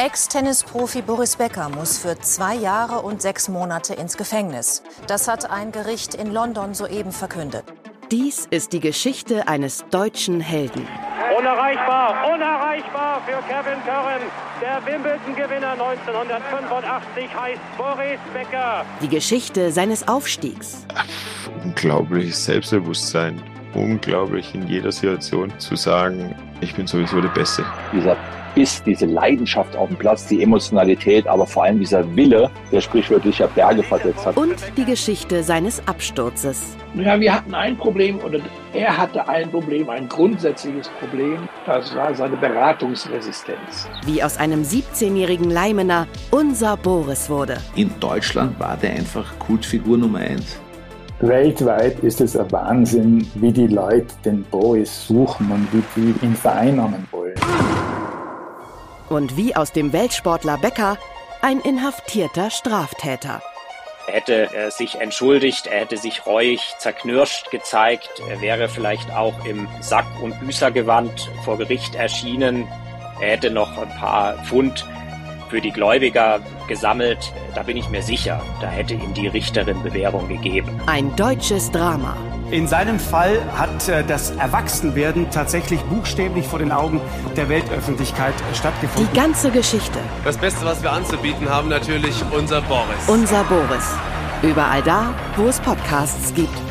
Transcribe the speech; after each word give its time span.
Ex-Tennisprofi 0.00 1.02
Boris 1.02 1.34
Becker 1.34 1.68
muss 1.70 1.98
für 1.98 2.16
zwei 2.20 2.54
Jahre 2.54 3.02
und 3.02 3.20
sechs 3.20 3.48
Monate 3.48 3.94
ins 3.94 4.16
Gefängnis. 4.16 4.84
Das 5.08 5.26
hat 5.26 5.50
ein 5.50 5.72
Gericht 5.72 6.14
in 6.14 6.32
London 6.32 6.72
soeben 6.72 7.10
verkündet. 7.10 7.64
Dies 8.08 8.46
ist 8.48 8.72
die 8.72 8.78
Geschichte 8.78 9.48
eines 9.48 9.84
deutschen 9.90 10.38
Helden. 10.38 10.86
Unerreichbar, 11.36 12.32
unerreichbar 12.32 13.22
für 13.26 13.42
Kevin 13.48 13.82
Curran. 13.84 14.20
Der 14.60 14.86
Wimbledon-Gewinner 14.86 15.72
1985 15.72 17.34
heißt 17.34 17.60
Boris 17.76 18.20
Becker. 18.32 18.84
Die 19.02 19.08
Geschichte 19.08 19.72
seines 19.72 20.06
Aufstiegs. 20.06 20.86
Unglaubliches 21.64 22.44
Selbstbewusstsein. 22.44 23.42
Unglaublich 23.74 24.54
in 24.54 24.68
jeder 24.68 24.92
Situation 24.92 25.52
zu 25.58 25.74
sagen, 25.74 26.36
ich 26.60 26.74
bin 26.74 26.86
sowieso 26.86 27.20
der 27.20 27.28
Beste. 27.28 27.64
Dieser 27.92 28.16
Biss, 28.54 28.82
diese 28.82 29.06
Leidenschaft 29.06 29.76
auf 29.76 29.88
dem 29.88 29.96
Platz, 29.96 30.26
die 30.26 30.42
Emotionalität, 30.42 31.26
aber 31.26 31.46
vor 31.46 31.64
allem 31.64 31.78
dieser 31.78 32.04
Wille, 32.16 32.50
der 32.72 32.80
sprichwörtlich 32.80 33.38
ja 33.38 33.46
Berge 33.46 33.82
versetzt 33.82 34.26
hat. 34.26 34.36
Und 34.36 34.56
die 34.76 34.84
Geschichte 34.84 35.42
seines 35.42 35.86
Absturzes. 35.86 36.76
Ja, 36.94 37.20
wir 37.20 37.34
hatten 37.34 37.54
ein 37.54 37.76
Problem 37.76 38.18
oder 38.20 38.40
er 38.72 38.96
hatte 38.96 39.28
ein 39.28 39.50
Problem, 39.50 39.88
ein 39.90 40.08
grundsätzliches 40.08 40.88
Problem. 40.98 41.48
Das 41.66 41.94
war 41.94 42.14
seine 42.14 42.36
Beratungsresistenz. 42.36 43.88
Wie 44.06 44.22
aus 44.22 44.38
einem 44.38 44.62
17-jährigen 44.62 45.50
Leimener 45.50 46.08
unser 46.30 46.76
Boris 46.76 47.30
wurde. 47.30 47.58
In 47.76 47.90
Deutschland 48.00 48.58
war 48.58 48.76
der 48.76 48.90
einfach 48.94 49.38
Kultfigur 49.38 49.98
Nummer 49.98 50.18
eins. 50.18 50.58
Weltweit 51.20 51.98
ist 52.00 52.20
es 52.20 52.36
ein 52.36 52.50
Wahnsinn, 52.52 53.28
wie 53.34 53.50
die 53.50 53.66
Leute 53.66 54.14
den 54.24 54.44
Boris 54.44 55.08
suchen 55.08 55.50
und 55.50 55.68
wie 55.72 55.82
die 55.96 56.24
ihn 56.24 56.36
vereinnahmen 56.36 57.08
wollen. 57.10 57.34
Und 59.08 59.36
wie 59.36 59.56
aus 59.56 59.72
dem 59.72 59.92
Weltsportler 59.92 60.58
Becker 60.58 60.96
ein 61.42 61.60
inhaftierter 61.60 62.50
Straftäter. 62.50 63.42
Er 64.06 64.14
hätte 64.14 64.54
äh, 64.54 64.70
sich 64.70 65.00
entschuldigt, 65.00 65.66
er 65.66 65.80
hätte 65.80 65.96
sich 65.96 66.24
reuig, 66.24 66.60
zerknirscht 66.78 67.50
gezeigt, 67.50 68.22
er 68.30 68.40
wäre 68.40 68.68
vielleicht 68.68 69.10
auch 69.12 69.44
im 69.44 69.66
Sack- 69.80 70.22
und 70.22 70.38
Büßergewand 70.38 71.30
vor 71.44 71.58
Gericht 71.58 71.96
erschienen, 71.96 72.68
er 73.20 73.32
hätte 73.32 73.50
noch 73.50 73.76
ein 73.76 73.88
paar 73.98 74.34
Pfund 74.44 74.86
für 75.48 75.60
die 75.60 75.70
Gläubiger 75.70 76.40
gesammelt, 76.66 77.32
da 77.54 77.62
bin 77.62 77.76
ich 77.76 77.88
mir 77.88 78.02
sicher, 78.02 78.42
da 78.60 78.68
hätte 78.68 78.94
ihm 78.94 79.14
die 79.14 79.26
Richterin 79.26 79.82
Bewährung 79.82 80.28
gegeben. 80.28 80.80
Ein 80.86 81.14
deutsches 81.16 81.70
Drama. 81.70 82.16
In 82.50 82.66
seinem 82.66 82.98
Fall 82.98 83.40
hat 83.56 83.88
äh, 83.88 84.02
das 84.04 84.30
Erwachsenwerden 84.30 85.30
tatsächlich 85.30 85.80
buchstäblich 85.82 86.46
vor 86.46 86.58
den 86.58 86.72
Augen 86.72 87.00
der 87.36 87.48
Weltöffentlichkeit 87.48 88.34
stattgefunden. 88.54 89.08
Die 89.12 89.16
ganze 89.16 89.50
Geschichte. 89.50 89.98
Das 90.24 90.38
Beste, 90.38 90.64
was 90.64 90.82
wir 90.82 90.92
anzubieten 90.92 91.48
haben, 91.48 91.68
natürlich 91.68 92.22
unser 92.30 92.62
Boris. 92.62 93.06
Unser 93.06 93.44
Boris. 93.44 93.94
Überall 94.42 94.82
da, 94.82 95.14
wo 95.36 95.46
es 95.46 95.60
Podcasts 95.60 96.32
gibt. 96.34 96.67